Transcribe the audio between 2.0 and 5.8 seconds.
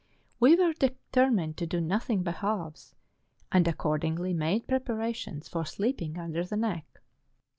by halves, and accordingly made preparations for